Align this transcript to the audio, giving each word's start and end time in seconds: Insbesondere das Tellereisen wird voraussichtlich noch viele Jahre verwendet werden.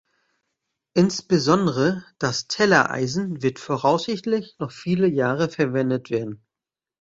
Insbesondere 0.95 2.03
das 2.17 2.47
Tellereisen 2.47 3.43
wird 3.43 3.59
voraussichtlich 3.59 4.55
noch 4.57 4.71
viele 4.71 5.07
Jahre 5.07 5.47
verwendet 5.47 6.09
werden. 6.09 6.43